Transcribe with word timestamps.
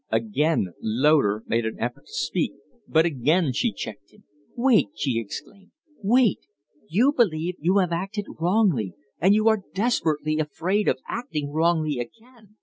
Again 0.09 0.73
Loder 0.81 1.43
made 1.45 1.63
an 1.63 1.79
effort 1.79 2.07
to 2.07 2.11
speak, 2.11 2.53
but 2.87 3.05
again 3.05 3.53
she 3.53 3.71
checked 3.71 4.11
him. 4.11 4.23
"Wait!" 4.57 4.87
she 4.95 5.19
exclaimed. 5.19 5.69
"Wait! 6.01 6.39
You 6.89 7.11
believe 7.13 7.53
you 7.59 7.77
have 7.77 7.91
acted 7.91 8.25
wrongly, 8.39 8.95
and 9.19 9.35
you 9.35 9.47
are 9.47 9.61
desperately 9.75 10.39
afraid 10.39 10.87
of 10.87 10.97
acting 11.07 11.51
wrongly 11.51 11.99
again. 11.99 12.55